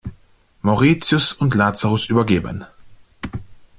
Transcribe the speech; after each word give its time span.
Mauritius 0.63 1.31
und 1.31 1.53
Lazarus 1.53 2.07
übergeben. 2.09 2.65